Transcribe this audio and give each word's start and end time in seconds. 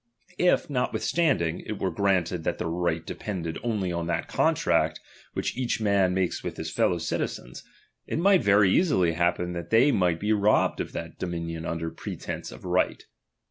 If, 0.39 0.67
notwithstanding, 0.67 1.59
it 1.59 1.77
were 1.77 1.91
granted 1.91 2.43
that 2.43 2.57
their 2.57 2.65
right 2.67 3.05
depended 3.05 3.59
only 3.61 3.91
on 3.91 4.07
that 4.07 4.27
contract 4.27 4.99
which 5.33 5.55
each 5.55 5.79
man 5.79 6.15
makes 6.15 6.43
with 6.43 6.57
his 6.57 6.71
fellow 6.71 6.97
citizen, 6.97 7.53
it 8.07 8.17
might 8.17 8.41
very 8.43 8.75
easily 8.75 9.11
happen 9.11 9.53
that 9.53 9.69
they 9.69 9.91
might 9.91 10.19
be 10.19 10.33
robbed 10.33 10.79
of 10.81 10.93
that 10.93 11.19
domi 11.19 11.41
nion 11.41 11.67
under 11.69 11.91
pretence 11.91 12.51
of 12.51 12.65
right. 12.65 13.03